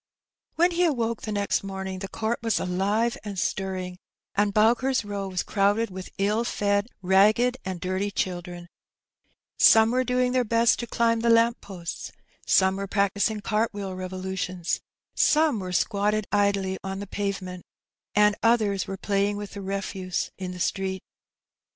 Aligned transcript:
When 0.55 0.71
he 0.71 0.83
awoke 0.85 1.21
the 1.21 1.31
next 1.31 1.63
morning 1.63 1.99
the 1.99 2.07
court 2.07 2.39
was 2.41 2.55
aEve 2.57 3.17
and 3.23 3.37
stirrings 3.37 3.97
and 4.33 4.51
Bowker's 4.51 5.05
Row 5.05 5.27
was 5.27 5.43
crowded 5.43 5.91
with 5.91 6.09
ill 6.17 6.43
fed, 6.43 6.87
ragged, 7.03 7.59
and 7.63 7.79
dirty 7.79 8.09
children: 8.09 8.65
some 9.59 9.91
were 9.91 10.03
doing 10.03 10.31
their 10.31 10.43
best 10.43 10.79
to 10.79 10.87
climb 10.87 11.19
the 11.19 11.29
lamp 11.29 11.61
posts, 11.61 12.11
some 12.47 12.77
were 12.77 12.87
practising 12.87 13.41
cart 13.41 13.75
wheel 13.75 13.91
revo 13.91 14.19
lutions, 14.23 14.79
some 15.13 15.59
were 15.59 15.71
squatted 15.71 16.25
idly 16.31 16.79
on 16.83 16.97
the 16.99 17.05
pavement^ 17.05 17.61
and 18.15 18.35
others 18.41 18.87
were 18.87 18.97
playing 18.97 19.37
with 19.37 19.51
the 19.51 19.61
refuse 19.61 20.31
in 20.39 20.49
the 20.51 20.59
street. 20.59 21.03